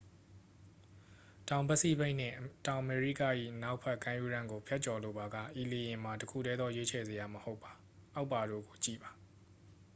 [1.49, 7.71] တောင်ပစိဖိတ်နှင့် တောင်အမေရိက၏ အနောက်ဘက် ကမ်းရိုးတန်းကို ဖြတ်ကျော်လိုပါက ဤလေယာဉ်မှာ တစ်ခုတည်းသော ရွေးချယ်စရာ မဟုတ်ပါ။
[8.15, 9.11] အောက်ပါတို့ကို ကြည့်ပါ